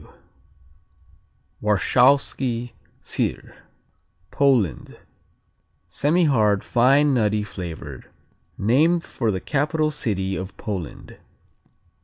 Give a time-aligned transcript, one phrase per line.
[0.01, 0.13] W
[1.61, 2.71] Warshawski
[3.03, 3.53] Syr
[4.31, 4.97] Poland
[5.87, 8.05] Semihard; fine nutty flavor;
[8.57, 11.19] named for the capital city of Poland.